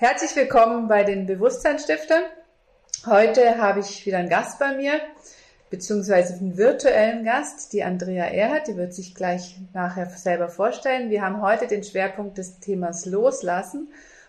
[0.00, 2.22] Herzlich willkommen bei den Bewusstseinsstiftern.
[3.04, 4.92] Heute habe ich wieder einen Gast bei mir,
[5.70, 8.68] beziehungsweise einen virtuellen Gast, die Andrea Erhardt.
[8.68, 11.10] Die wird sich gleich nachher selber vorstellen.
[11.10, 13.88] Wir haben heute den Schwerpunkt des Themas Loslassen.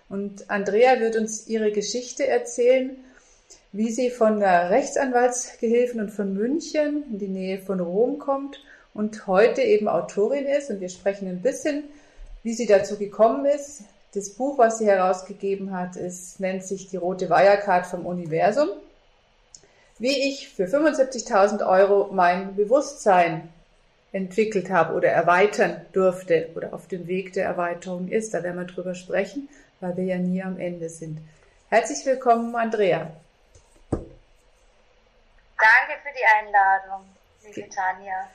[0.10, 2.98] Und Andrea wird uns ihre Geschichte erzählen,
[3.72, 8.60] wie sie von der Rechtsanwaltsgehilfen und von München in die Nähe von Rom kommt
[8.96, 10.72] und heute eben Autorin ist.
[10.72, 11.84] Und wir sprechen ein bisschen,
[12.42, 16.98] wie sie dazu gekommen ist, das Buch, was sie herausgegeben hat, ist, nennt sich Die
[16.98, 18.70] rote Wirecard vom Universum.
[20.00, 23.50] Wie ich für 75.000 Euro mein Bewusstsein
[24.12, 28.34] entwickelt habe oder erweitern durfte oder auf dem Weg der Erweiterung ist.
[28.34, 29.50] Da werden wir drüber sprechen,
[29.80, 31.20] weil wir ja nie am Ende sind.
[31.70, 33.12] Herzlich willkommen, Andrea.
[33.92, 34.08] Danke
[36.02, 37.06] für die Einladung,
[37.44, 38.28] liebe Tanja.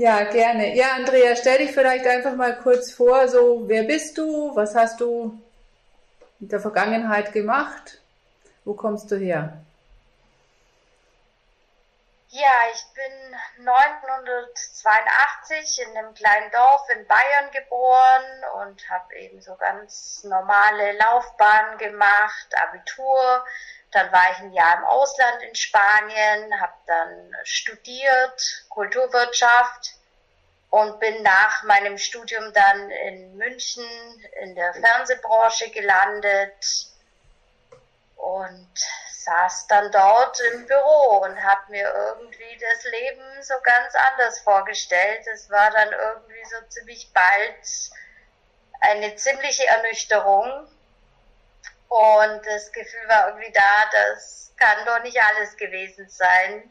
[0.00, 0.74] Ja, gerne.
[0.74, 4.56] Ja, Andrea, stell dich vielleicht einfach mal kurz vor, so, wer bist du?
[4.56, 5.38] Was hast du
[6.40, 8.00] in der Vergangenheit gemacht?
[8.64, 9.62] Wo kommst du her?
[12.30, 13.12] Ja, ich bin
[13.66, 21.76] 1982 in einem kleinen Dorf in Bayern geboren und habe eben so ganz normale Laufbahn
[21.76, 23.44] gemacht, Abitur.
[23.92, 29.94] Dann war ich ein Jahr im Ausland in Spanien, habe dann studiert Kulturwirtschaft
[30.70, 33.84] und bin nach meinem Studium dann in München
[34.42, 36.86] in der Fernsehbranche gelandet
[38.16, 38.70] und
[39.24, 45.26] saß dann dort im Büro und habe mir irgendwie das Leben so ganz anders vorgestellt.
[45.26, 47.90] Es war dann irgendwie so ziemlich bald
[48.80, 50.68] eine ziemliche Ernüchterung
[51.90, 56.70] und das Gefühl war irgendwie da, das kann doch nicht alles gewesen sein.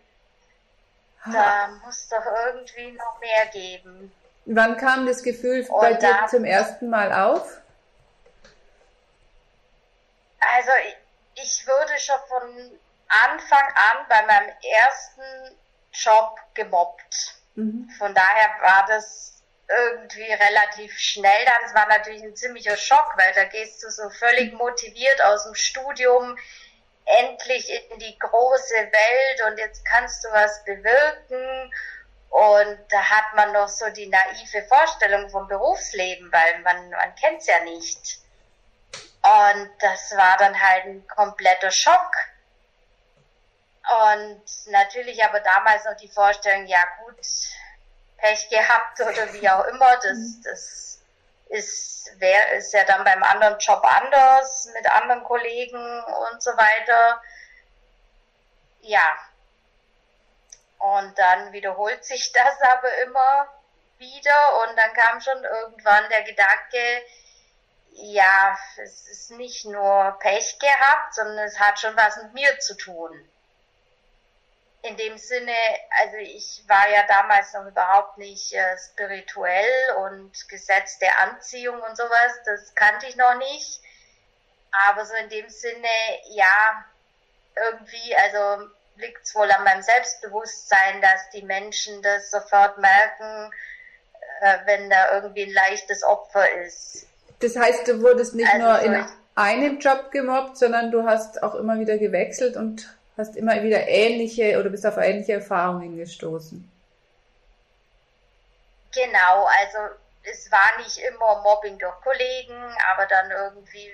[1.26, 4.14] Da muss doch irgendwie noch mehr geben.
[4.46, 7.58] Wann kam das Gefühl Und bei dir zum ersten Mal auf?
[10.40, 12.80] Also ich, ich würde schon von
[13.10, 15.58] Anfang an bei meinem ersten
[15.92, 17.36] Job gemobbt.
[17.56, 17.90] Mhm.
[17.98, 19.39] Von daher war das
[19.70, 21.66] irgendwie relativ schnell dann.
[21.66, 25.56] Es war natürlich ein ziemlicher Schock, weil da gehst du so völlig motiviert aus dem
[25.56, 26.38] Studium
[27.06, 31.74] endlich in die große Welt und jetzt kannst du was bewirken.
[32.30, 37.42] Und da hat man noch so die naive Vorstellung vom Berufsleben, weil man, man kennt
[37.42, 38.20] es ja nicht.
[39.22, 42.12] Und das war dann halt ein kompletter Schock.
[43.90, 47.18] Und natürlich aber damals noch die Vorstellung, ja gut,
[48.20, 49.96] Pech gehabt oder wie auch immer.
[49.98, 50.42] Das, mhm.
[50.44, 51.02] das
[51.50, 57.22] ist, wer ist ja dann beim anderen Job anders, mit anderen Kollegen und so weiter.
[58.82, 59.08] Ja.
[60.78, 63.48] Und dann wiederholt sich das aber immer
[63.98, 67.04] wieder und dann kam schon irgendwann der Gedanke,
[67.92, 72.78] ja, es ist nicht nur Pech gehabt, sondern es hat schon was mit mir zu
[72.78, 73.30] tun
[74.82, 75.56] in dem Sinne,
[76.02, 81.98] also ich war ja damals noch überhaupt nicht äh, spirituell und Gesetz der Anziehung und
[81.98, 83.82] sowas, das kannte ich noch nicht.
[84.88, 85.88] Aber so in dem Sinne,
[86.30, 86.86] ja,
[87.56, 93.52] irgendwie, also liegt es wohl an meinem Selbstbewusstsein, dass die Menschen das sofort merken,
[94.42, 97.08] äh, wenn da irgendwie ein leichtes Opfer ist.
[97.40, 101.56] Das heißt, du wurdest nicht also nur in einem Job gemobbt, sondern du hast auch
[101.56, 106.72] immer wieder gewechselt und hast immer wieder ähnliche oder bist auf ähnliche Erfahrungen gestoßen.
[108.94, 113.92] Genau, also es war nicht immer Mobbing durch Kollegen, aber dann irgendwie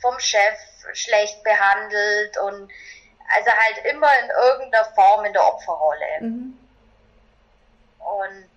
[0.00, 0.56] vom Chef
[0.94, 2.70] schlecht behandelt und
[3.36, 6.20] also halt immer in irgendeiner Form in der Opferrolle.
[6.20, 6.58] Mhm.
[7.98, 8.48] Und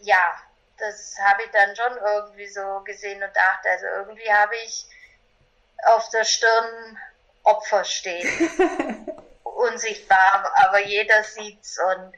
[0.00, 0.34] ja,
[0.76, 4.86] das habe ich dann schon irgendwie so gesehen und dachte, also irgendwie habe ich
[5.86, 6.98] auf der Stirn
[7.48, 8.28] Opfer stehen.
[9.42, 12.12] Unsichtbar, aber jeder sieht's und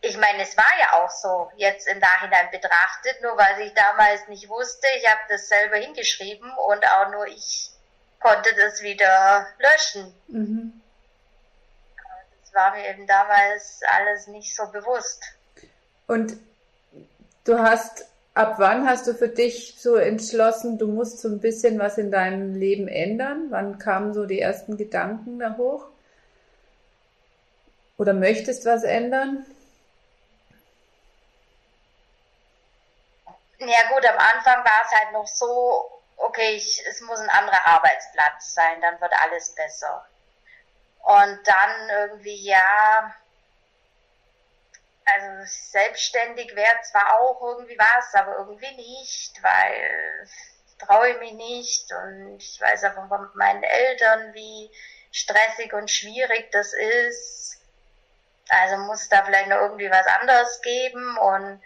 [0.00, 4.28] ich meine, es war ja auch so, jetzt im Nachhinein betrachtet, nur weil ich damals
[4.28, 7.70] nicht wusste, ich habe das selber hingeschrieben und auch nur ich
[8.20, 10.14] konnte das wieder löschen.
[10.28, 10.82] Mhm.
[12.42, 15.22] Das war mir eben damals alles nicht so bewusst.
[16.06, 16.36] Und
[17.44, 21.78] du hast Ab wann hast du für dich so entschlossen, du musst so ein bisschen
[21.78, 23.46] was in deinem Leben ändern?
[23.50, 25.86] Wann kamen so die ersten Gedanken da hoch?
[27.96, 29.46] Oder möchtest was ändern?
[33.60, 37.64] Ja gut, am Anfang war es halt noch so, okay, ich, es muss ein anderer
[37.66, 40.04] Arbeitsplatz sein, dann wird alles besser.
[41.04, 43.14] Und dann irgendwie, ja,
[45.04, 50.28] also selbstständig wäre zwar auch irgendwie was, aber irgendwie nicht, weil
[50.78, 54.70] traue ich mich nicht und ich weiß auch von meinen Eltern, wie
[55.12, 57.60] stressig und schwierig das ist.
[58.48, 61.62] Also muss da vielleicht noch irgendwie was anderes geben und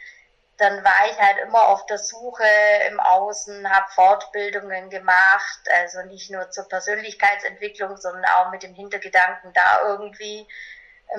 [0.59, 2.45] dann war ich halt immer auf der Suche
[2.89, 9.53] im Außen, habe Fortbildungen gemacht, also nicht nur zur Persönlichkeitsentwicklung, sondern auch mit dem Hintergedanken,
[9.53, 10.49] da irgendwie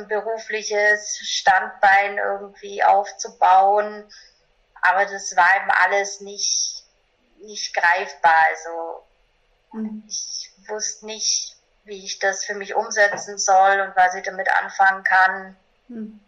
[0.08, 4.06] berufliches Standbein irgendwie aufzubauen.
[4.82, 6.84] Aber das war eben alles nicht,
[7.40, 8.36] nicht greifbar.
[8.50, 9.04] Also
[9.74, 10.04] mhm.
[10.08, 11.56] ich wusste nicht,
[11.86, 15.58] wie ich das für mich umsetzen soll und was ich damit anfangen kann.
[15.88, 16.20] Mhm.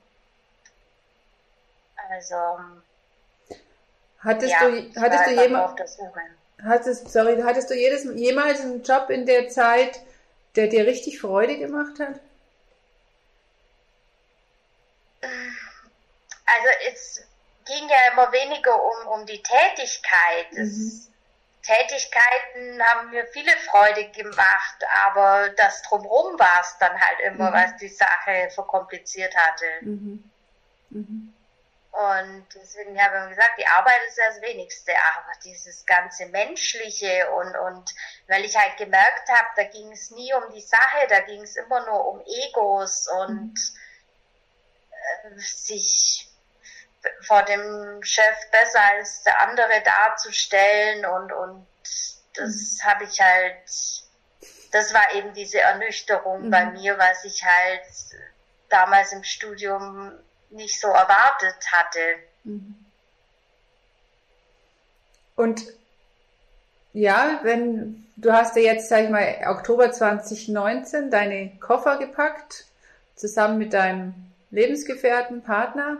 [2.09, 2.35] Also
[4.19, 5.97] hattest ja, du hattest du jemals
[6.63, 10.01] hattest sorry hattest du jedes jemals einen Job in der Zeit,
[10.55, 12.19] der dir richtig Freude gemacht hat?
[16.53, 17.27] Also es
[17.65, 20.51] ging ja immer weniger um, um die Tätigkeit.
[20.51, 21.07] Mhm.
[21.63, 27.53] Tätigkeiten haben mir viele Freude gemacht, aber das drumherum war es dann halt immer, mhm.
[27.53, 29.65] was die Sache verkompliziert hatte.
[29.81, 30.31] Mhm.
[30.89, 31.33] Mhm.
[31.91, 37.29] Und deswegen habe ich mir gesagt, die Arbeit ist das Wenigste, aber dieses ganze Menschliche
[37.31, 37.93] und, und
[38.27, 41.57] weil ich halt gemerkt habe, da ging es nie um die Sache, da ging es
[41.57, 43.53] immer nur um Egos und
[45.23, 46.30] äh, sich
[47.21, 51.67] vor dem Chef besser als der andere darzustellen und, und
[52.35, 52.87] das mhm.
[52.87, 53.63] habe ich halt,
[54.71, 56.51] das war eben diese Ernüchterung mhm.
[56.51, 57.83] bei mir, was ich halt
[58.69, 60.11] damals im Studium
[60.49, 61.99] nicht so erwartet hatte.
[62.43, 62.75] Mhm.
[65.35, 65.61] Und
[66.93, 72.65] ja, wenn du hast ja jetzt, sag ich mal, Oktober 2019 deine Koffer gepackt,
[73.15, 74.13] zusammen mit deinem
[74.51, 75.97] Lebensgefährten, Partner.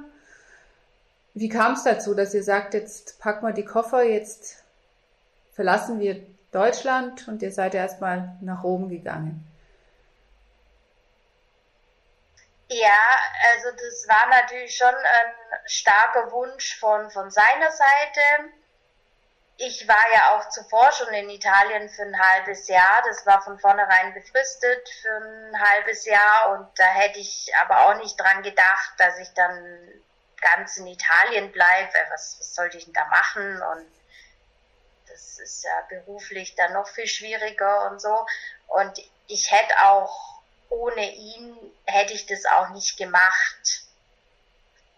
[1.34, 4.64] Wie kam es dazu, dass ihr sagt, jetzt packen wir die Koffer, jetzt
[5.54, 9.48] verlassen wir Deutschland und ihr seid erstmal nach Rom gegangen?
[12.68, 13.00] Ja,
[13.54, 18.54] also das war natürlich schon ein starker Wunsch von, von seiner Seite.
[19.58, 23.04] Ich war ja auch zuvor schon in Italien für ein halbes Jahr.
[23.06, 27.98] Das war von vornherein befristet für ein halbes Jahr und da hätte ich aber auch
[27.98, 30.02] nicht dran gedacht, dass ich dann
[30.42, 31.94] ganz in Italien bleibe.
[32.12, 33.62] Was, was sollte ich denn da machen?
[33.62, 33.92] Und
[35.08, 38.26] das ist ja beruflich dann noch viel schwieriger und so.
[38.68, 41.56] Und ich hätte auch ohne ihn
[41.86, 43.84] hätte ich das auch nicht gemacht.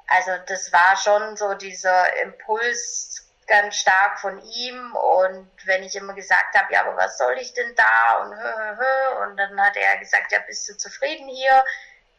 [0.07, 6.13] Also das war schon so dieser Impuls ganz stark von ihm und wenn ich immer
[6.13, 9.59] gesagt habe, ja, aber was soll ich denn da und hö, hö, hö, und dann
[9.59, 11.63] hat er gesagt, ja, bist du zufrieden hier?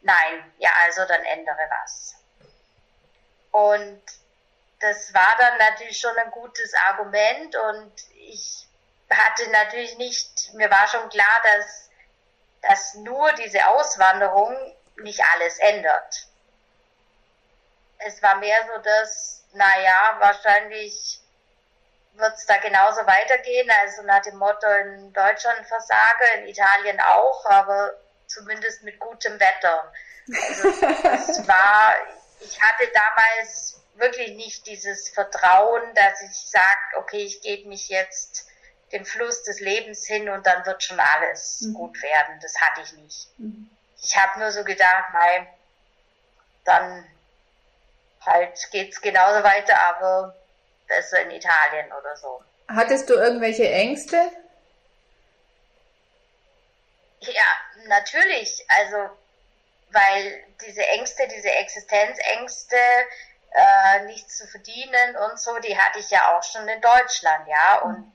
[0.01, 2.15] Nein, ja, also dann ändere was.
[3.55, 4.01] Und
[4.81, 7.93] das war dann natürlich schon ein gutes Argument und
[8.27, 8.67] ich
[9.09, 11.89] hatte natürlich nicht, mir war schon klar, dass,
[12.63, 14.53] dass nur diese Auswanderung
[14.97, 16.27] nicht alles ändert.
[17.99, 21.21] Es war mehr so, dass, naja, wahrscheinlich
[22.15, 27.45] wird es da genauso weitergehen, also nach dem Motto in Deutschland versage, in Italien auch,
[27.45, 27.93] aber
[28.27, 29.93] zumindest mit gutem Wetter.
[30.27, 31.93] Also es war,
[32.39, 38.47] ich hatte damals wirklich nicht dieses Vertrauen, dass ich sage, okay, ich gebe mich jetzt
[38.91, 41.73] dem Fluss des Lebens hin und dann wird schon alles mhm.
[41.73, 42.39] gut werden.
[42.41, 43.27] Das hatte ich nicht.
[43.37, 43.69] Mhm.
[44.01, 45.47] Ich habe nur so gedacht, nein,
[46.63, 47.05] dann
[48.21, 50.35] halt geht's genauso weiter, aber
[50.87, 52.43] besser in Italien oder so.
[52.67, 54.17] Hattest du irgendwelche Ängste?
[57.21, 58.63] Ja, natürlich.
[58.67, 59.09] Also
[59.95, 62.77] weil diese Ängste, diese Existenzängste,
[63.51, 67.81] äh, nichts zu verdienen und so, die hatte ich ja auch schon in Deutschland, ja,
[67.83, 67.89] mhm.
[67.89, 68.13] und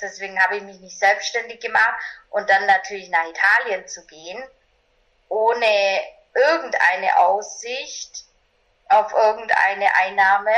[0.00, 1.96] deswegen habe ich mich nicht selbstständig gemacht
[2.30, 4.44] und dann natürlich nach Italien zu gehen,
[5.28, 6.00] ohne
[6.34, 8.24] irgendeine Aussicht
[8.90, 10.54] auf irgendeine Einnahme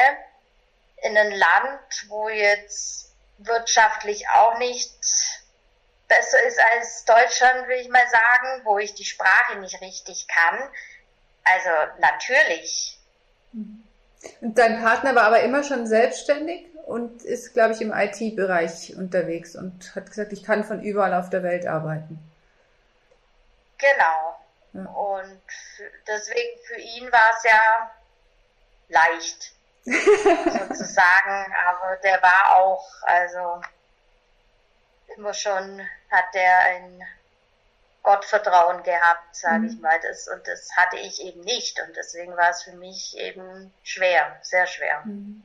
[0.97, 4.93] in ein Land, wo jetzt wirtschaftlich auch nicht
[6.09, 10.59] besser ist als Deutschland, will ich mal sagen, wo ich die Sprache nicht richtig kann.
[11.45, 12.99] Also natürlich.
[14.41, 19.55] Und dein Partner war aber immer schon selbstständig und ist, glaube ich, im IT-Bereich unterwegs
[19.55, 22.19] und hat gesagt, ich kann von überall auf der Welt arbeiten.
[23.79, 24.38] Genau.
[24.73, 24.85] Ja.
[24.91, 25.41] Und
[26.07, 27.91] deswegen für ihn war es ja
[28.88, 29.53] leicht,
[30.69, 31.55] sozusagen.
[31.69, 33.61] Aber der war auch, also
[35.17, 37.03] immer schon hat der ein
[38.03, 39.69] Gottvertrauen gehabt, sage mhm.
[39.69, 39.99] ich mal.
[40.03, 41.81] Das, und das hatte ich eben nicht.
[41.87, 45.03] Und deswegen war es für mich eben schwer, sehr schwer.
[45.05, 45.43] Mhm.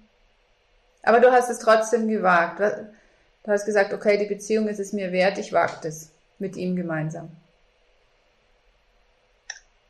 [1.04, 2.60] Aber du hast es trotzdem gewagt.
[2.60, 6.76] Du hast gesagt, okay, die Beziehung ist es mir wert, ich wage das mit ihm
[6.78, 7.36] gemeinsam.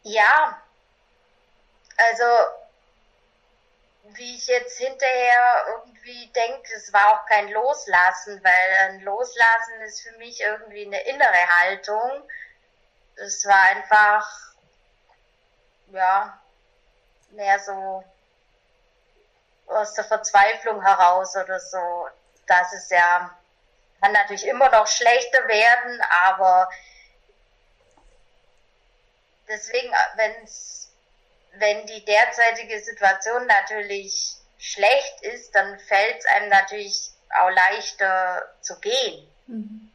[0.02, 0.60] Ja,
[1.98, 2.24] also
[4.04, 10.02] wie ich jetzt hinterher irgendwie denke, es war auch kein Loslassen, weil ein Loslassen ist
[10.02, 12.28] für mich irgendwie eine innere Haltung.
[13.16, 14.28] Es war einfach,
[15.92, 16.38] ja,
[17.32, 18.04] mehr so
[19.68, 22.08] aus der Verzweiflung heraus oder so.
[22.46, 23.36] Das ist ja,
[24.02, 26.70] kann natürlich immer noch schlechter werden, aber
[29.48, 30.83] deswegen, wenn's,
[31.54, 38.80] wenn die derzeitige Situation natürlich schlecht ist, dann fällt es einem natürlich auch leichter zu
[38.80, 39.28] gehen.
[39.48, 39.92] Mhm.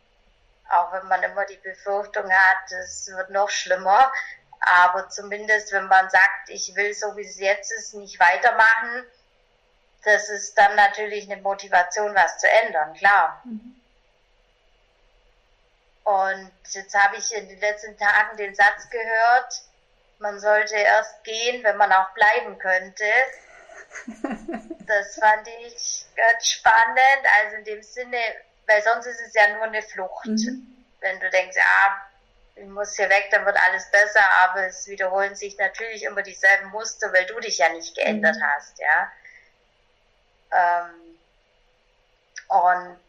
[0.70, 4.12] Auch wenn man immer die Befürchtung hat, es wird noch schlimmer.
[4.60, 9.04] Aber zumindest, wenn man sagt, ich will so wie es jetzt ist, nicht weitermachen,
[10.04, 13.42] das ist dann natürlich eine Motivation, was zu ändern, klar.
[13.44, 13.80] Mhm.
[16.04, 19.62] Und jetzt habe ich in den letzten Tagen den Satz gehört,
[20.18, 23.04] man sollte erst gehen, wenn man auch bleiben könnte.
[24.86, 28.18] Das fand ich ganz spannend, also in dem Sinne,
[28.66, 30.26] weil sonst ist es ja nur eine Flucht.
[30.26, 30.86] Mhm.
[31.00, 32.08] Wenn du denkst, ja,
[32.54, 36.70] ich muss hier weg, dann wird alles besser, aber es wiederholen sich natürlich immer dieselben
[36.70, 38.42] Muster, weil du dich ja nicht geändert mhm.
[38.42, 39.12] hast, ja.
[40.50, 41.18] Ähm,
[42.48, 43.00] und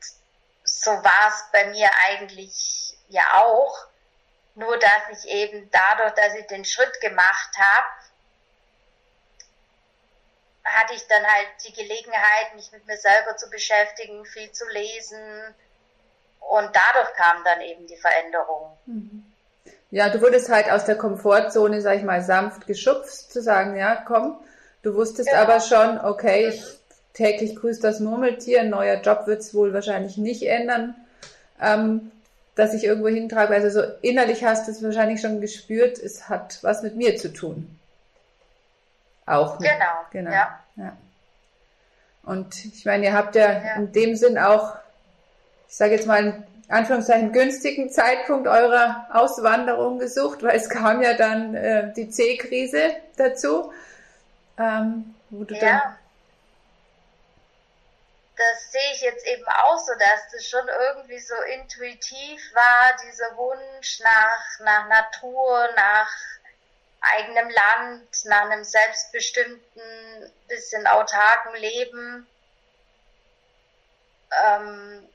[0.63, 3.88] so war es bei mir eigentlich ja auch.
[4.59, 7.87] Nur dass ich eben dadurch, dass ich den Schritt gemacht habe,
[10.65, 15.55] hatte ich dann halt die Gelegenheit, mich mit mir selber zu beschäftigen, viel zu lesen.
[16.41, 18.77] Und dadurch kam dann eben die Veränderung.
[18.85, 19.25] Mhm.
[19.91, 23.95] Ja, du wurdest halt aus der Komfortzone, sag ich mal, sanft geschubst, zu sagen, ja,
[23.95, 24.37] komm.
[24.81, 25.41] Du wusstest genau.
[25.41, 26.63] aber schon, okay, ich
[27.13, 30.95] täglich grüßt das Murmeltier, ein neuer Job wird es wohl wahrscheinlich nicht ändern,
[31.61, 32.11] ähm,
[32.59, 33.53] dass ich irgendwo hintrage.
[33.53, 37.33] Also so innerlich hast du es wahrscheinlich schon gespürt, es hat was mit mir zu
[37.33, 37.79] tun.
[39.25, 39.59] Auch.
[39.59, 39.85] Mit, genau.
[40.11, 40.31] Genau.
[40.31, 40.59] Ja.
[40.75, 40.97] ja.
[42.23, 43.75] Und ich meine, ihr habt ja, ja.
[43.75, 44.75] in dem Sinn auch,
[45.67, 51.13] ich sage jetzt mal, in Anführungszeichen günstigen Zeitpunkt eurer Auswanderung gesucht, weil es kam ja
[51.13, 53.71] dann äh, die C-Krise dazu,
[54.59, 55.61] ähm, wo du ja.
[55.61, 55.81] dann
[58.39, 63.35] das sehe ich jetzt eben auch so, dass das schon irgendwie so intuitiv war, dieser
[63.35, 66.09] Wunsch nach, nach Natur, nach
[67.01, 72.27] eigenem Land, nach einem selbstbestimmten, bisschen autarken Leben.
[74.45, 75.09] Ähm,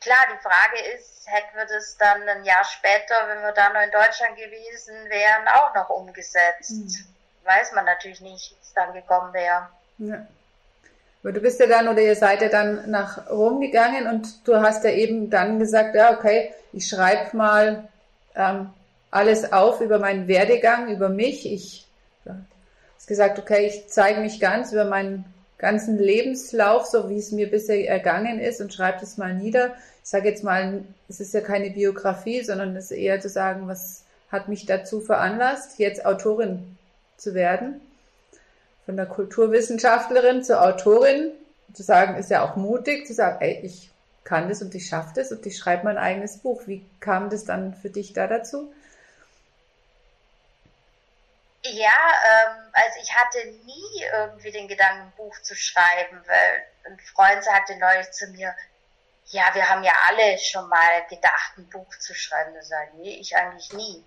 [0.00, 3.82] klar, die Frage ist, hätten wir das dann ein Jahr später, wenn wir da noch
[3.82, 6.70] in Deutschland gewesen wären, auch noch umgesetzt?
[6.70, 7.14] Mhm.
[7.44, 9.70] Weiß man natürlich nicht, wie es dann gekommen wäre.
[9.98, 10.26] Ja.
[11.22, 14.56] Aber du bist ja dann oder ihr seid ja dann nach Rom gegangen und du
[14.56, 17.88] hast ja eben dann gesagt, ja, okay, ich schreibe mal
[18.34, 18.70] ähm,
[19.10, 21.50] alles auf über meinen Werdegang, über mich.
[21.50, 21.86] Ich
[22.24, 22.36] ja,
[22.96, 25.26] hast gesagt, okay, ich zeige mich ganz über meinen
[25.58, 29.74] ganzen Lebenslauf, so wie es mir bisher ergangen ist und schreibe das mal nieder.
[30.02, 33.68] Ich sage jetzt mal, es ist ja keine Biografie, sondern es ist eher zu sagen,
[33.68, 36.78] was hat mich dazu veranlasst, jetzt Autorin
[37.18, 37.82] zu werden
[38.90, 41.30] von der Kulturwissenschaftlerin zur Autorin
[41.72, 43.88] zu sagen, ist ja auch mutig, zu sagen, ey, ich
[44.24, 46.62] kann das und ich schaffe das und ich schreibe mein eigenes Buch.
[46.66, 48.74] Wie kam das dann für dich da dazu?
[51.62, 56.98] Ja, ähm, also ich hatte nie irgendwie den Gedanken, ein Buch zu schreiben, weil ein
[57.14, 58.52] Freund sagte neulich zu mir,
[59.26, 62.54] ja, wir haben ja alle schon mal gedacht, ein Buch zu schreiben.
[62.54, 64.02] Da sage nee, ich eigentlich nie.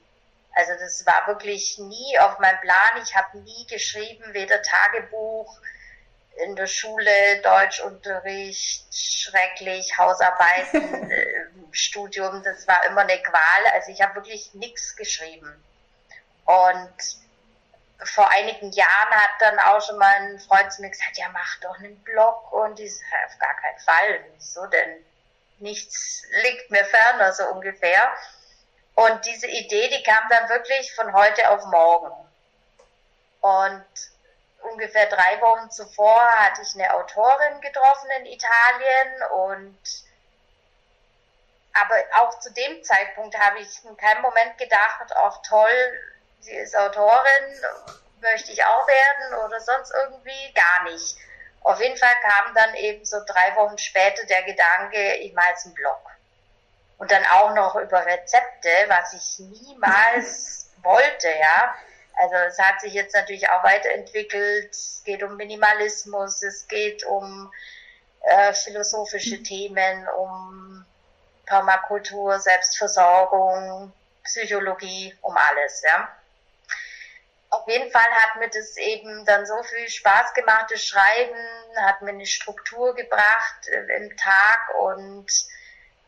[0.53, 3.01] Also das war wirklich nie auf meinem Plan.
[3.01, 5.59] Ich habe nie geschrieben, weder Tagebuch
[6.37, 13.65] in der Schule, Deutschunterricht, schrecklich, Hausarbeiten, äh, Studium, das war immer eine Qual.
[13.73, 15.63] Also ich habe wirklich nichts geschrieben.
[16.45, 16.93] Und
[18.05, 21.59] vor einigen Jahren hat dann auch schon mal ein Freund zu mir gesagt, ja, mach
[21.61, 22.51] doch einen Blog.
[22.51, 24.25] Und ich sage, auf gar keinen Fall.
[24.35, 25.05] Wieso denn?
[25.59, 28.11] Nichts liegt mir ferner, so ungefähr.
[28.95, 32.11] Und diese Idee, die kam dann wirklich von heute auf morgen.
[33.41, 33.85] Und
[34.61, 39.77] ungefähr drei Wochen zuvor hatte ich eine Autorin getroffen in Italien und
[41.73, 45.99] aber auch zu dem Zeitpunkt habe ich in keinem Moment gedacht, ach toll,
[46.39, 47.61] sie ist Autorin,
[48.21, 51.17] möchte ich auch werden oder sonst irgendwie gar nicht.
[51.61, 55.65] Auf jeden Fall kam dann eben so drei Wochen später der Gedanke, ich mache jetzt
[55.65, 56.12] einen Blog.
[56.97, 61.75] Und dann auch noch über Rezepte, was ich niemals wollte, ja.
[62.15, 64.71] Also es hat sich jetzt natürlich auch weiterentwickelt.
[64.71, 67.51] Es geht um Minimalismus, es geht um
[68.21, 70.85] äh, philosophische Themen, um
[71.45, 73.91] Permakultur, Selbstversorgung,
[74.23, 76.07] Psychologie, um alles, ja.
[77.49, 81.37] Auf jeden Fall hat mir das eben dann so viel Spaß gemacht, das Schreiben,
[81.75, 85.27] hat mir eine Struktur gebracht äh, im Tag und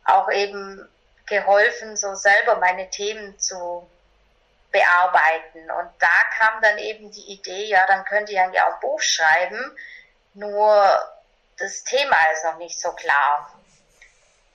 [0.05, 0.87] auch eben
[1.25, 3.89] geholfen, so selber meine Themen zu
[4.71, 5.71] bearbeiten.
[5.71, 9.01] Und da kam dann eben die Idee, ja, dann könnte ich ja auch ein Buch
[9.01, 9.77] schreiben,
[10.33, 10.87] nur
[11.57, 13.51] das Thema ist noch nicht so klar.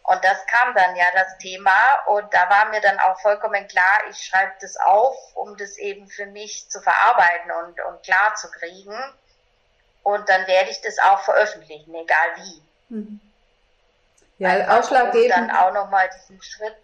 [0.03, 4.01] Und das kam dann ja das Thema und da war mir dann auch vollkommen klar,
[4.11, 8.51] ich schreibe das auf, um das eben für mich zu verarbeiten und, und klar zu
[8.51, 8.97] kriegen.
[10.03, 12.63] Und dann werde ich das auch veröffentlichen, egal wie.
[12.89, 13.21] Mhm.
[14.41, 15.37] Ja, Einfach, ausschlaggebend.
[15.37, 16.75] Um dann auch nochmal diesen Schritt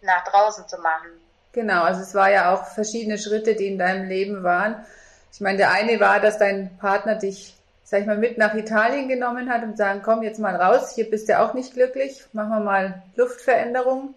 [0.00, 1.10] nach draußen zu machen.
[1.52, 4.84] Genau, also es war ja auch verschiedene Schritte, die in deinem Leben waren.
[5.32, 7.54] Ich meine, der eine war, dass dein Partner dich
[7.94, 11.08] sag ich mal, mit nach Italien genommen hat und sagen, komm jetzt mal raus, hier
[11.08, 14.14] bist du auch nicht glücklich, machen wir mal Luftveränderung.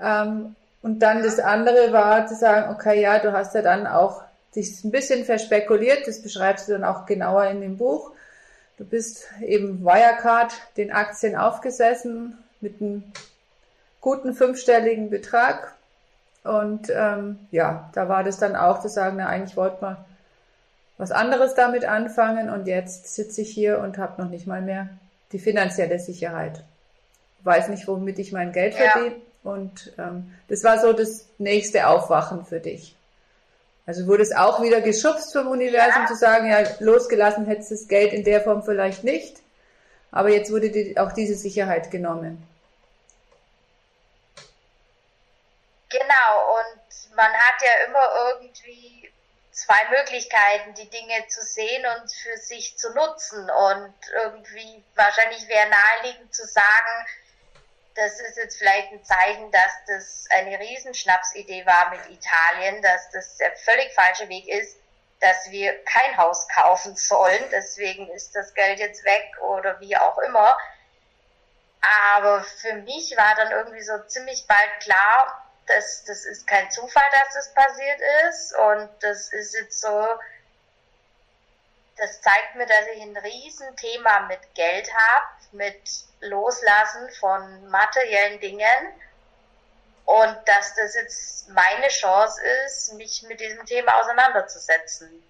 [0.00, 4.22] Ähm, und dann das andere war zu sagen, okay, ja, du hast ja dann auch
[4.54, 8.12] dich ein bisschen verspekuliert, das beschreibst du dann auch genauer in dem Buch.
[8.76, 13.04] Du bist eben Wirecard den Aktien aufgesessen mit einem
[14.00, 15.74] guten fünfstelligen Betrag.
[16.42, 19.96] Und ähm, ja, da war das dann auch zu sagen, na, eigentlich wollte man
[20.98, 24.88] was anderes damit anfangen und jetzt sitze ich hier und habe noch nicht mal mehr
[25.32, 26.62] die finanzielle Sicherheit.
[27.42, 28.90] Weiß nicht, womit ich mein Geld ja.
[28.90, 29.16] verdiene.
[29.42, 32.96] Und ähm, das war so das nächste Aufwachen für dich.
[33.86, 36.08] Also wurde es auch wieder geschubst vom Universum ja.
[36.08, 39.36] zu sagen, ja, losgelassen hättest du das Geld in der Form vielleicht nicht.
[40.10, 42.48] Aber jetzt wurde dir auch diese Sicherheit genommen.
[45.90, 49.10] Genau, und man hat ja immer irgendwie
[49.52, 53.50] zwei Möglichkeiten, die Dinge zu sehen und für sich zu nutzen.
[53.50, 57.06] Und irgendwie wahrscheinlich wäre naheliegend zu sagen,
[57.94, 63.36] das ist jetzt vielleicht ein Zeichen, dass das eine Riesenschnapsidee war mit Italien, dass das
[63.36, 64.78] der völlig falsche Weg ist,
[65.20, 67.42] dass wir kein Haus kaufen sollen.
[67.50, 70.56] Deswegen ist das Geld jetzt weg oder wie auch immer.
[72.10, 77.04] Aber für mich war dann irgendwie so ziemlich bald klar, das, das ist kein Zufall,
[77.12, 78.54] dass das passiert ist.
[78.56, 80.06] Und das ist jetzt so,
[81.96, 88.92] das zeigt mir, dass ich ein Riesenthema mit Geld habe, mit Loslassen von materiellen Dingen.
[90.04, 95.22] Und dass das jetzt meine Chance ist, mich mit diesem Thema auseinanderzusetzen.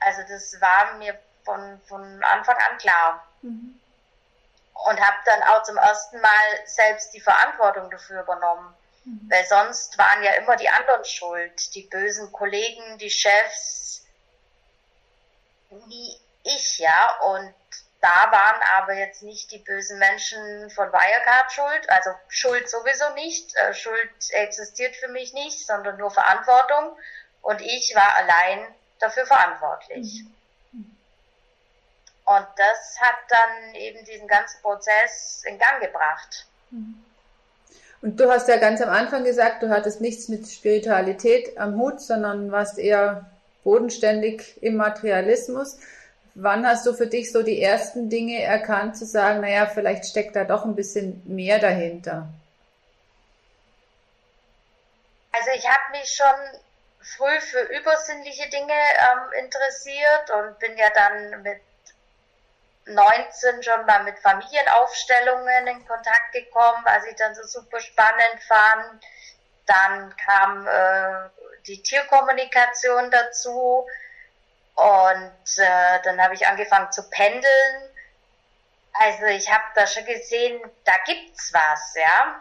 [0.00, 3.26] Also das war mir von, von Anfang an klar.
[3.42, 3.80] Mhm
[4.86, 8.74] und habe dann auch zum ersten Mal selbst die Verantwortung dafür übernommen.
[9.04, 9.28] Mhm.
[9.30, 13.97] Weil sonst waren ja immer die anderen schuld, die bösen Kollegen, die Chefs,
[15.70, 17.18] nie ich, ja.
[17.22, 17.54] Und
[18.00, 23.54] da waren aber jetzt nicht die bösen Menschen von Wirecard schuld, also Schuld sowieso nicht.
[23.56, 26.96] Äh, Schuld existiert für mich nicht, sondern nur Verantwortung.
[27.42, 30.24] Und ich war allein dafür verantwortlich.
[30.24, 30.96] Mhm.
[32.24, 36.46] Und das hat dann eben diesen ganzen Prozess in Gang gebracht.
[38.02, 42.00] Und du hast ja ganz am Anfang gesagt, du hattest nichts mit Spiritualität am Hut,
[42.00, 43.30] sondern warst eher
[43.64, 45.78] bodenständig im Materialismus.
[46.34, 50.36] Wann hast du für dich so die ersten Dinge erkannt, zu sagen, naja, vielleicht steckt
[50.36, 52.28] da doch ein bisschen mehr dahinter?
[55.32, 56.60] Also ich habe mich schon
[57.00, 61.60] früh für übersinnliche Dinge ähm, interessiert und bin ja dann mit
[62.86, 69.04] 19 schon mal mit Familienaufstellungen in Kontakt gekommen, was ich dann so super spannend fand.
[69.66, 71.28] Dann kam äh,
[71.66, 73.86] die Tierkommunikation dazu
[74.74, 77.94] und äh, dann habe ich angefangen zu pendeln.
[78.92, 82.40] Also ich habe da schon gesehen, da gibt's was, ja.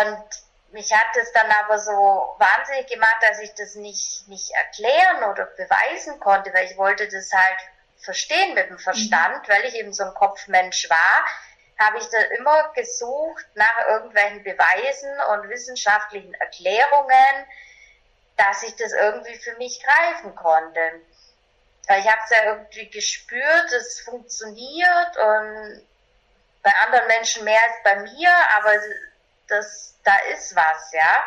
[0.00, 0.24] Und
[0.70, 5.46] mich hat es dann aber so wahnsinnig gemacht, dass ich das nicht, nicht erklären oder
[5.46, 7.58] beweisen konnte, weil ich wollte das halt
[7.98, 9.52] verstehen mit dem Verstand, mhm.
[9.52, 11.24] weil ich eben so ein Kopfmensch war,
[11.78, 17.46] habe ich da immer gesucht nach irgendwelchen Beweisen und wissenschaftlichen Erklärungen,
[18.36, 20.80] dass ich das irgendwie für mich greifen konnte.
[21.88, 25.86] Ich habe es ja irgendwie gespürt, es funktioniert und
[26.62, 28.72] bei anderen Menschen mehr als bei mir, aber
[29.46, 31.22] das, da ist was, ja.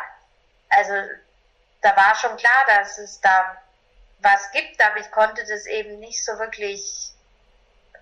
[0.68, 0.92] Also
[1.80, 3.56] da war schon klar, dass es da
[4.18, 7.10] was gibt, aber ich konnte das eben nicht so wirklich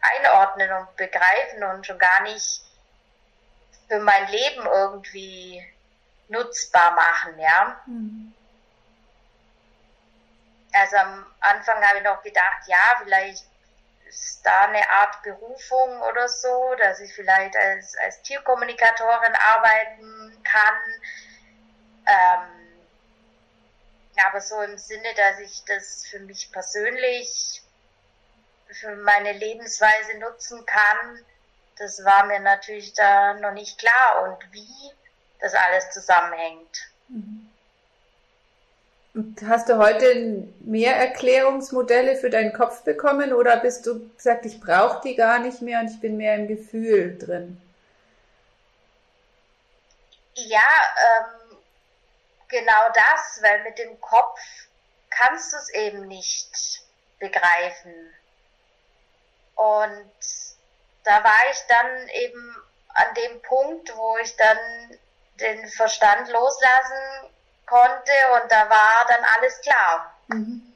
[0.01, 2.63] einordnen und begreifen und schon gar nicht
[3.89, 5.65] für mein Leben irgendwie
[6.29, 7.81] nutzbar machen, ja.
[7.87, 8.35] Mhm.
[10.81, 13.45] Also am Anfang habe ich noch gedacht, ja, vielleicht
[14.09, 20.75] ist da eine Art Berufung oder so, dass ich vielleicht als, als Tierkommunikatorin arbeiten kann.
[22.07, 22.59] Ähm,
[24.25, 27.63] aber so im Sinne, dass ich das für mich persönlich,
[28.71, 31.25] für meine Lebensweise nutzen kann,
[31.77, 34.93] das war mir natürlich da noch nicht klar und wie
[35.41, 36.91] das alles zusammenhängt.
[37.09, 37.51] Mhm.
[39.47, 45.01] Hast du heute mehr Erklärungsmodelle für deinen Kopf bekommen oder bist du gesagt, ich brauche
[45.03, 47.61] die gar nicht mehr und ich bin mehr im Gefühl drin?
[50.35, 51.59] Ja, ähm,
[52.49, 54.39] genau das, weil mit dem Kopf
[55.11, 56.83] kannst du es eben nicht
[57.19, 58.15] begreifen.
[59.57, 60.13] Und
[61.03, 62.57] da war ich dann eben
[62.95, 64.59] an dem Punkt, wo ich dann
[65.41, 67.35] den Verstand loslassen
[67.69, 70.15] konnte und da war dann alles klar.
[70.29, 70.75] Mhm.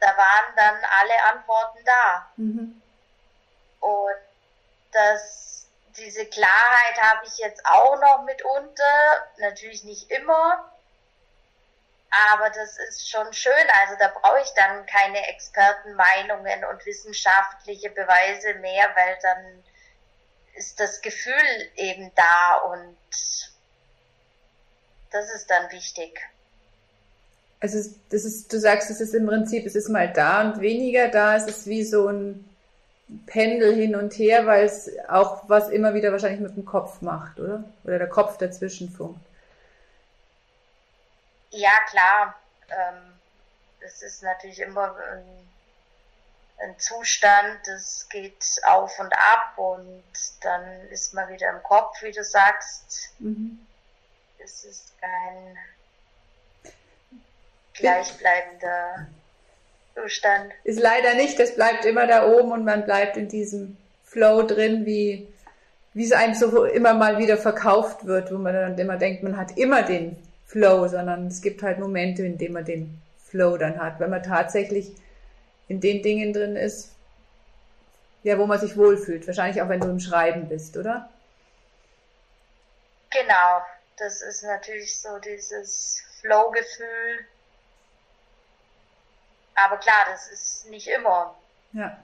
[0.00, 2.26] Da waren dann alle Antworten da.
[2.36, 2.82] Mhm.
[3.80, 4.16] Und
[4.92, 10.72] das, diese Klarheit habe ich jetzt auch noch mitunter, natürlich nicht immer,
[12.34, 13.70] aber das ist schon schön.
[13.80, 19.64] Also da brauche ich dann keine Expertenmeinungen und wissenschaftliche Beweise mehr, weil dann
[20.54, 22.98] ist das Gefühl eben da und
[25.12, 26.20] das ist dann wichtig.
[27.60, 27.78] Also
[28.10, 31.36] das ist, du sagst, es ist im Prinzip, es ist mal da und weniger da.
[31.36, 32.48] Es ist wie so ein
[33.26, 37.38] Pendel hin und her, weil es auch was immer wieder wahrscheinlich mit dem Kopf macht,
[37.38, 37.62] oder?
[37.84, 39.20] Oder der Kopf dazwischen funkt.
[41.50, 42.34] Ja, klar.
[42.70, 43.12] Ähm,
[43.80, 45.48] es ist natürlich immer ein,
[46.64, 50.02] ein Zustand, das geht auf und ab und
[50.40, 53.10] dann ist man wieder im Kopf, wie du sagst.
[53.20, 53.66] Mhm
[54.44, 55.56] es ist kein
[57.74, 59.06] gleichbleibender
[59.94, 60.52] Zustand.
[60.64, 64.86] Ist leider nicht, das bleibt immer da oben und man bleibt in diesem Flow drin,
[64.86, 65.28] wie,
[65.94, 69.36] wie es einem so immer mal wieder verkauft wird, wo man dann immer denkt, man
[69.36, 73.80] hat immer den Flow, sondern es gibt halt Momente, in denen man den Flow dann
[73.80, 74.92] hat, wenn man tatsächlich
[75.68, 76.90] in den Dingen drin ist,
[78.22, 79.26] ja, wo man sich wohlfühlt.
[79.26, 81.08] Wahrscheinlich auch, wenn du im Schreiben bist, oder?
[83.10, 83.62] Genau,
[84.02, 87.26] das ist natürlich so dieses Flow-Gefühl.
[89.54, 91.36] Aber klar, das ist nicht immer.
[91.72, 91.96] Ja.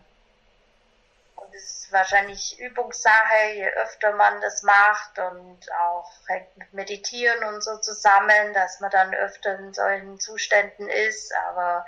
[1.34, 6.10] Und es ist wahrscheinlich Übungssache, je öfter man das macht und auch
[6.56, 11.84] mit Meditieren und so zusammen, dass man dann öfter in solchen Zuständen ist, aber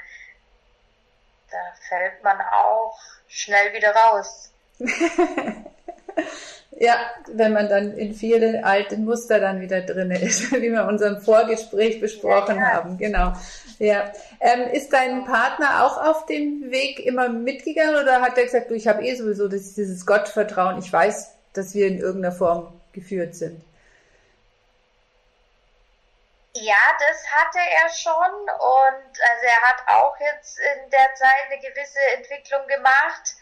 [1.51, 4.51] da fällt man auch schnell wieder raus.
[6.81, 10.89] Ja, wenn man dann in vielen alten Muster dann wieder drin ist, wie wir in
[10.89, 12.73] unserem Vorgespräch besprochen ja, ja.
[12.73, 12.97] haben.
[12.97, 13.35] Genau.
[13.79, 14.11] Ja.
[14.41, 18.75] Ähm, ist dein Partner auch auf dem Weg immer mitgegangen oder hat er gesagt, du,
[18.75, 23.35] ich habe eh sowieso das, dieses Gottvertrauen, ich weiß, dass wir in irgendeiner Form geführt
[23.35, 23.63] sind?
[26.55, 31.61] Ja, das hatte er schon und also er hat auch jetzt in der Zeit eine
[31.61, 33.37] gewisse Entwicklung gemacht.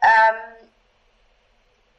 [0.00, 0.67] Ähm,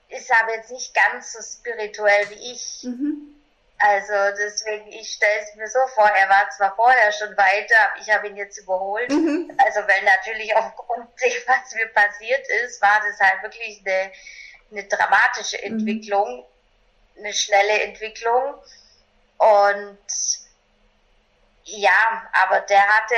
[0.10, 2.84] ist aber jetzt nicht ganz so spirituell wie ich.
[2.84, 3.36] Mhm.
[3.82, 8.02] Also deswegen, ich stelle es mir so vor, er war zwar vorher schon weiter, aber
[8.02, 9.10] ich habe ihn jetzt überholt.
[9.10, 9.56] Mhm.
[9.58, 14.12] Also weil natürlich aufgrund dem, was mir passiert ist, war das halt wirklich eine,
[14.72, 15.80] eine dramatische mhm.
[15.80, 16.40] Entwicklung,
[17.16, 17.24] mhm.
[17.24, 18.56] eine schnelle Entwicklung.
[19.38, 19.98] Und
[21.64, 23.16] ja, aber der hatte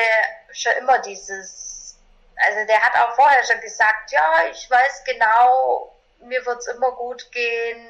[0.51, 1.97] schon immer dieses,
[2.35, 6.91] also der hat auch vorher schon gesagt, ja, ich weiß genau, mir wird es immer
[6.91, 7.87] gut gehen,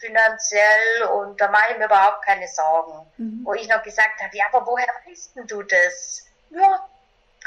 [0.00, 3.06] finanziell, und da mache ich mir überhaupt keine Sorgen.
[3.16, 3.40] Mhm.
[3.44, 6.26] Wo ich noch gesagt habe, ja, aber woher weißt du das?
[6.50, 6.88] Ja,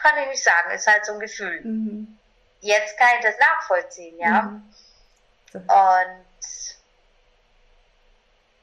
[0.01, 1.61] kann ich nicht sagen, ist halt so ein Gefühl.
[1.61, 2.17] Mhm.
[2.61, 4.41] Jetzt kann ich das nachvollziehen, ja.
[4.41, 4.73] Mhm.
[5.53, 6.25] Und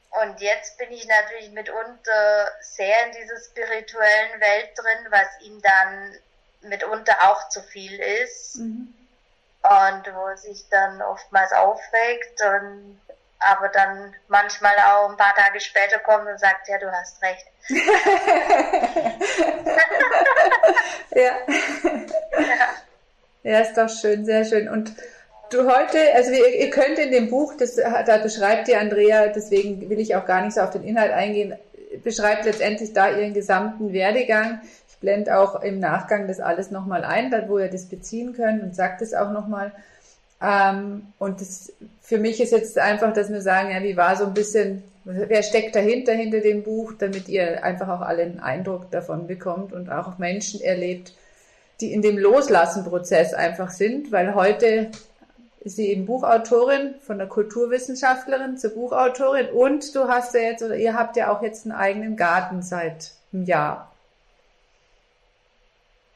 [0.09, 6.15] und jetzt bin ich natürlich mitunter sehr in dieser spirituellen Welt drin, was ihm dann
[6.61, 8.55] mitunter auch zu viel ist.
[8.55, 8.97] Mhm
[9.69, 12.99] und wo sich dann oftmals aufregt und
[13.39, 17.45] aber dann manchmal auch ein paar Tage später kommt und sagt, ja, du hast recht.
[21.11, 21.37] ja.
[22.39, 22.67] ja.
[23.47, 24.67] Ja, ist doch schön, sehr schön.
[24.67, 24.93] Und
[25.51, 29.89] du heute, also ihr, ihr könnt in dem Buch, das, da beschreibt dir Andrea, deswegen
[29.89, 31.55] will ich auch gar nicht so auf den Inhalt eingehen,
[32.03, 34.59] beschreibt letztendlich da ihren gesamten Werdegang
[34.99, 38.75] blende auch im Nachgang das alles nochmal ein, da wo ihr das beziehen könnt und
[38.75, 39.71] sagt es auch nochmal.
[40.41, 44.25] Ähm, und das, für mich ist jetzt einfach, dass wir sagen, ja, wie war so
[44.25, 48.91] ein bisschen, wer steckt dahinter, hinter dem Buch, damit ihr einfach auch alle einen Eindruck
[48.91, 51.13] davon bekommt und auch Menschen erlebt,
[51.81, 54.89] die in dem Loslassen-Prozess einfach sind, weil heute
[55.61, 60.75] ist sie eben Buchautorin, von der Kulturwissenschaftlerin zur Buchautorin und du hast ja jetzt, oder
[60.75, 63.91] ihr habt ja auch jetzt einen eigenen Garten seit einem Jahr.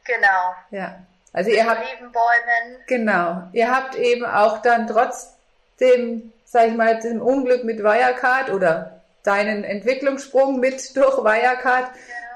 [0.05, 0.55] Genau.
[0.71, 0.95] Ja.
[1.33, 2.83] Also ihr habt, Olivenbäumen.
[2.87, 9.01] genau, ihr habt eben auch dann trotzdem, sag ich mal, dem Unglück mit Wirecard oder
[9.23, 11.89] deinen Entwicklungssprung mit durch Wirecard,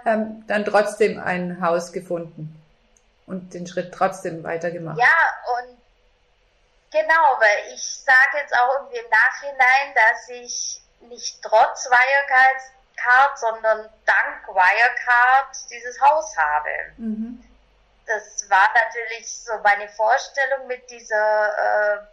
[0.05, 0.13] Ja.
[0.13, 2.55] ähm, dann trotzdem ein Haus gefunden
[3.27, 4.97] und den Schritt trotzdem weitergemacht.
[4.97, 5.77] Ja, und
[6.91, 13.89] genau, weil ich sage jetzt auch irgendwie im Nachhinein, dass ich nicht trotz Wirecard, sondern
[14.05, 16.69] dank Wirecard dieses Haus habe.
[16.97, 17.43] Mhm.
[18.05, 22.07] Das war natürlich so meine Vorstellung mit dieser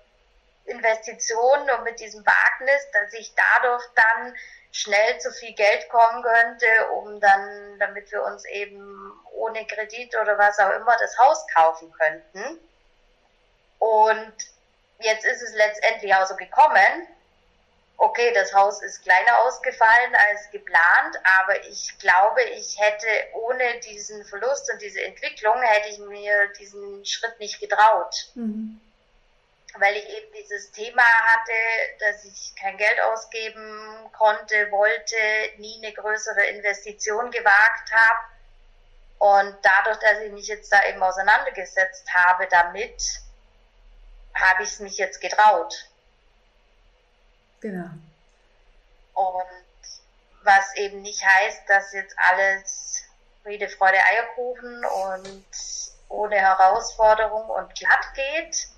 [0.66, 4.34] äh, Investition und mit diesem Wagnis, dass ich dadurch dann
[4.70, 10.38] schnell zu viel Geld kommen könnte, um dann, damit wir uns eben ohne Kredit oder
[10.38, 12.58] was auch immer das Haus kaufen könnten.
[13.78, 14.34] Und
[15.00, 17.06] jetzt ist es letztendlich auch so gekommen.
[18.04, 24.24] Okay, das Haus ist kleiner ausgefallen als geplant, aber ich glaube, ich hätte ohne diesen
[24.24, 28.80] Verlust und diese Entwicklung, hätte ich mir diesen Schritt nicht getraut Mhm.
[29.76, 31.52] weil ich eben dieses Thema hatte,
[32.00, 35.16] dass ich kein Geld ausgeben konnte, wollte,
[35.58, 38.18] nie eine größere Investition gewagt habe.
[39.18, 43.00] Und dadurch, dass ich mich jetzt da eben auseinandergesetzt habe damit,
[44.34, 45.91] habe ich es mich jetzt getraut.
[47.62, 47.88] Genau.
[49.14, 49.46] Und
[50.42, 53.04] was eben nicht heißt, dass jetzt alles
[53.42, 55.46] Friede, Freude, Eierkuchen und
[56.08, 58.68] ohne Herausforderung und glatt geht.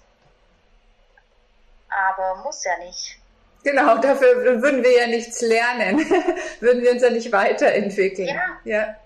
[1.89, 3.19] Aber muss ja nicht.
[3.63, 5.99] Genau, dafür würden wir ja nichts lernen,
[6.61, 8.29] würden wir uns ja nicht weiterentwickeln.
[8.29, 8.61] Ja.
[8.65, 8.97] Ja.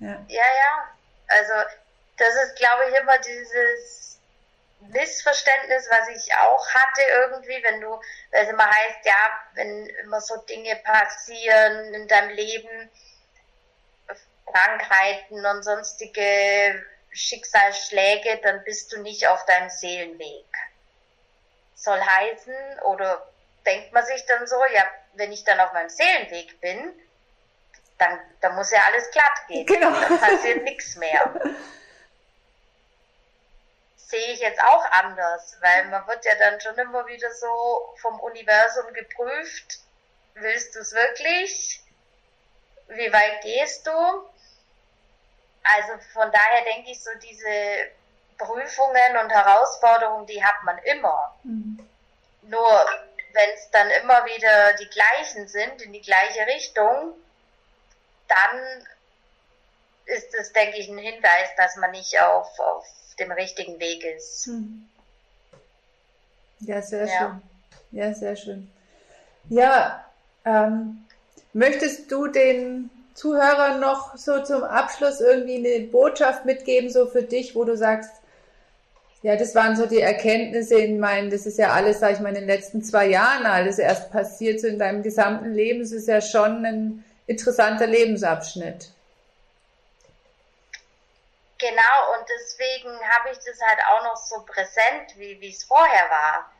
[0.00, 0.24] Ja.
[0.28, 0.88] Ja, ja.
[1.28, 1.52] Also
[2.16, 4.11] das ist, glaube ich, immer dieses
[4.88, 7.88] Missverständnis, was ich auch hatte irgendwie, wenn du,
[8.30, 12.90] weil es immer heißt, ja, wenn immer so Dinge passieren in deinem Leben,
[14.46, 20.46] Krankheiten und sonstige Schicksalsschläge, dann bist du nicht auf deinem Seelenweg.
[21.74, 23.26] Soll heißen, oder
[23.66, 26.92] denkt man sich dann so, ja, wenn ich dann auf meinem Seelenweg bin,
[27.98, 29.66] dann, dann muss ja alles glatt gehen.
[29.66, 29.90] Genau.
[29.90, 31.40] Dann passiert nichts mehr.
[34.12, 38.20] Sehe ich jetzt auch anders, weil man wird ja dann schon immer wieder so vom
[38.20, 39.78] Universum geprüft.
[40.34, 41.80] Willst du es wirklich?
[42.88, 43.90] Wie weit gehst du?
[43.90, 47.90] Also von daher denke ich so, diese
[48.36, 51.34] Prüfungen und Herausforderungen, die hat man immer.
[51.44, 51.88] Mhm.
[52.42, 52.86] Nur
[53.32, 57.14] wenn es dann immer wieder die gleichen sind, in die gleiche Richtung,
[58.28, 58.86] dann
[60.04, 62.86] ist es, denke ich, ein Hinweis, dass man nicht auf, auf
[63.22, 64.46] dem richtigen Weg ist.
[64.48, 64.84] Mhm.
[66.60, 67.10] Ja, sehr Ja.
[67.10, 67.42] schön.
[67.92, 68.68] Ja, sehr schön.
[69.48, 70.04] Ja,
[70.44, 71.04] ähm,
[71.52, 77.54] möchtest du den Zuhörern noch so zum Abschluss irgendwie eine Botschaft mitgeben, so für dich,
[77.54, 78.10] wo du sagst,
[79.22, 82.30] ja, das waren so die Erkenntnisse in meinen, das ist ja alles, sag ich mal,
[82.30, 86.08] in den letzten zwei Jahren alles erst passiert, so in deinem gesamten Leben, es ist
[86.08, 88.90] ja schon ein interessanter Lebensabschnitt.
[91.62, 96.52] Genau, und deswegen habe ich das halt auch noch so präsent, wie es vorher war.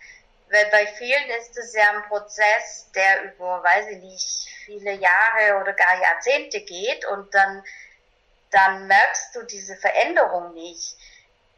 [0.48, 5.60] Weil bei vielen ist es ja ein Prozess, der über, weiß ich nicht, viele Jahre
[5.60, 7.64] oder gar Jahrzehnte geht und dann,
[8.52, 10.96] dann merkst du diese Veränderung nicht.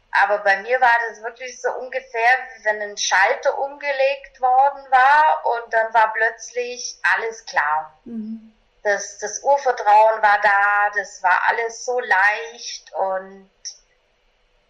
[0.09, 5.45] Aber bei mir war das wirklich so ungefähr, wie wenn ein Schalter umgelegt worden war
[5.45, 8.54] und dann war plötzlich alles klar Mhm.
[8.85, 13.49] Das, das Urvertrauen war da, das war alles so leicht und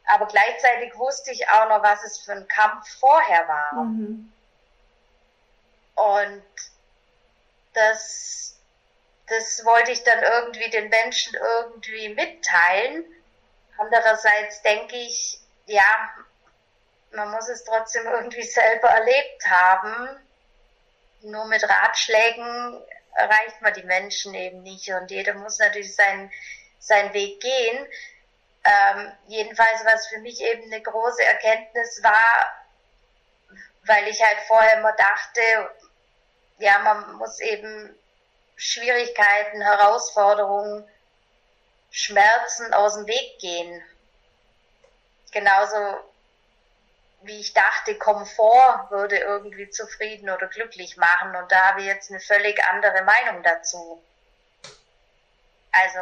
[0.05, 3.83] aber gleichzeitig wusste ich auch noch, was es für ein Kampf vorher war.
[3.83, 4.31] Mhm.
[5.95, 6.45] Und
[7.73, 8.55] das,
[9.27, 13.03] das wollte ich dann irgendwie den Menschen irgendwie mitteilen.
[13.77, 15.83] Andererseits denke ich, ja,
[17.11, 20.19] man muss es trotzdem irgendwie selber erlebt haben.
[21.21, 22.81] Nur mit Ratschlägen
[23.15, 26.31] erreicht man die Menschen eben nicht und jeder muss natürlich seinen,
[26.79, 27.87] seinen Weg gehen.
[28.63, 32.65] Ähm, jedenfalls, was für mich eben eine große Erkenntnis war,
[33.85, 35.41] weil ich halt vorher immer dachte,
[36.57, 37.95] ja, man muss eben
[38.55, 40.87] Schwierigkeiten, Herausforderungen,
[41.91, 43.83] Schmerzen aus dem Weg gehen.
[45.31, 45.99] Genauso
[47.25, 51.35] wie ich dachte, Komfort würde irgendwie zufrieden oder glücklich machen.
[51.35, 54.01] Und da habe ich jetzt eine völlig andere Meinung dazu.
[55.71, 55.99] Also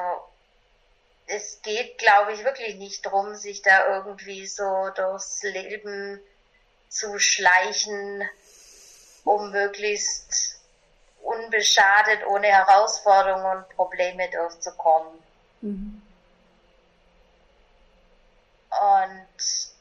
[1.26, 6.22] es geht, glaube ich, wirklich nicht drum, sich da irgendwie so durchs Leben
[6.90, 8.28] zu schleichen,
[9.24, 10.60] um möglichst
[11.22, 15.24] unbeschadet, ohne Herausforderungen und Probleme durchzukommen.
[15.62, 16.02] Mhm.
[18.70, 19.73] Und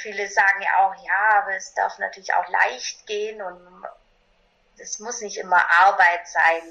[0.00, 3.86] viele sagen ja auch, ja, aber es darf natürlich auch leicht gehen und
[4.78, 6.62] es muss nicht immer Arbeit sein.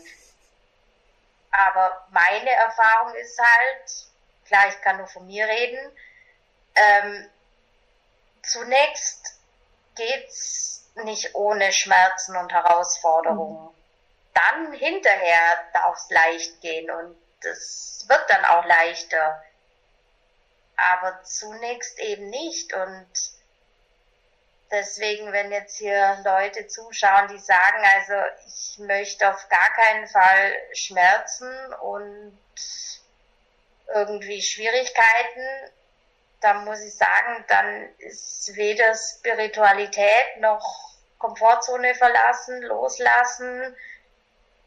[1.52, 4.08] Aber meine Erfahrung ist halt,
[4.46, 5.92] klar, ich kann nur von mir reden,
[6.76, 7.30] ähm,
[8.44, 9.40] zunächst
[9.96, 13.66] geht's nicht ohne Schmerzen und Herausforderungen.
[13.66, 13.76] Mhm.
[14.34, 19.44] Dann hinterher darf es leicht gehen und es wird dann auch leichter.
[20.92, 22.74] Aber zunächst eben nicht.
[22.74, 23.08] Und
[24.72, 28.14] Deswegen, wenn jetzt hier Leute zuschauen, die sagen, also
[28.46, 32.38] ich möchte auf gar keinen Fall Schmerzen und
[33.92, 35.72] irgendwie Schwierigkeiten,
[36.42, 43.76] dann muss ich sagen, dann ist weder Spiritualität noch Komfortzone verlassen, loslassen,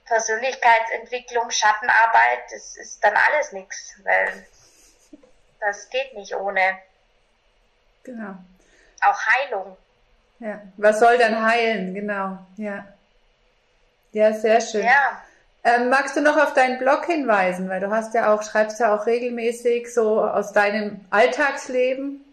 [0.07, 4.47] Persönlichkeitsentwicklung, Schattenarbeit, das ist dann alles nichts, weil
[5.63, 6.79] das geht nicht ohne.
[8.05, 8.35] Genau.
[9.03, 9.77] Auch Heilung.
[10.39, 11.95] Ja, was soll dann heilen?
[11.95, 12.85] Genau, ja.
[14.13, 14.85] Ja, sehr schön.
[14.85, 15.23] Ja.
[15.65, 18.95] Ähm, magst du noch auf deinen Blog hinweisen, weil du hast ja auch, schreibst ja
[18.95, 22.25] auch regelmäßig so aus deinem Alltagsleben.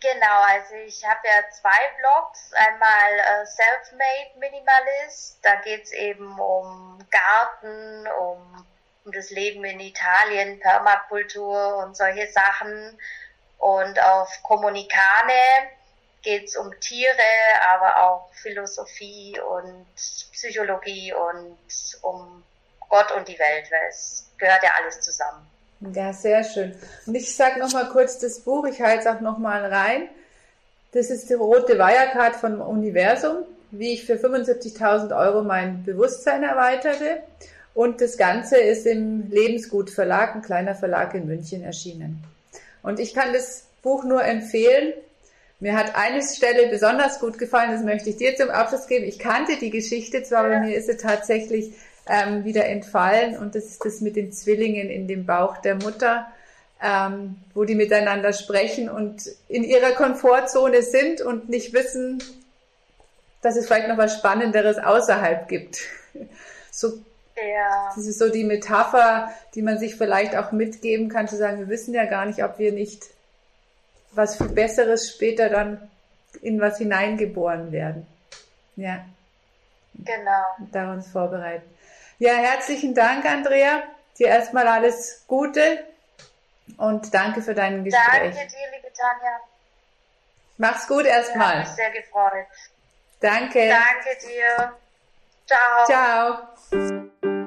[0.00, 2.52] Genau, also ich habe ja zwei Blogs.
[2.54, 8.66] Einmal äh, Self-Made Minimalist, da geht's eben um Garten, um,
[9.12, 12.98] das Leben in Italien, Permakultur und solche Sachen.
[13.58, 15.32] Und auf Kommunikane,
[16.22, 17.12] geht es um Tiere,
[17.74, 19.86] aber auch Philosophie und
[20.32, 21.56] Psychologie und
[22.02, 22.42] um
[22.88, 25.46] Gott und die Welt, weil es gehört ja alles zusammen.
[25.94, 26.74] Ja, sehr schön.
[27.06, 30.08] Und ich sage nochmal kurz das Buch, ich halte es auch nochmal rein.
[30.92, 37.22] Das ist die rote Wirecard vom Universum, wie ich für 75.000 Euro mein Bewusstsein erweiterte.
[37.74, 42.22] Und das Ganze ist im Lebensgut Verlag, ein kleiner Verlag in München erschienen.
[42.82, 44.92] Und ich kann das Buch nur empfehlen,
[45.60, 49.04] mir hat eine Stelle besonders gut gefallen, das möchte ich dir zum Abschluss geben.
[49.04, 51.72] Ich kannte die Geschichte zwar, aber mir ist sie tatsächlich
[52.08, 56.28] ähm, wieder entfallen und das ist das mit den Zwillingen in dem Bauch der Mutter,
[56.80, 62.22] ähm, wo die miteinander sprechen und in ihrer Komfortzone sind und nicht wissen,
[63.42, 65.78] dass es vielleicht noch was Spannenderes außerhalb gibt.
[66.70, 66.92] So,
[67.46, 67.92] ja.
[67.94, 71.68] Das ist so die Metapher, die man sich vielleicht auch mitgeben kann, zu sagen, wir
[71.68, 73.04] wissen ja gar nicht, ob wir nicht
[74.12, 75.90] was viel Besseres später dann
[76.42, 78.06] in was hineingeboren werden.
[78.76, 79.04] Ja.
[79.94, 80.70] Genau.
[80.72, 81.68] Da uns vorbereiten.
[82.18, 83.82] Ja, herzlichen Dank, Andrea.
[84.18, 85.84] Dir erstmal alles Gute
[86.76, 88.34] und danke für deinen Gespräch.
[88.34, 89.40] Danke dir, liebe Tanja.
[90.56, 91.62] Mach's gut erstmal.
[91.62, 92.46] Ich mich sehr gefreut.
[93.20, 93.68] Danke.
[93.68, 94.76] Danke dir.
[95.48, 95.56] 加
[95.88, 97.37] 油！